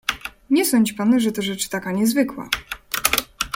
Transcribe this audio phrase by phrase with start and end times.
[0.49, 2.49] "Nie sądź pan, że to rzecz taka niezwykła."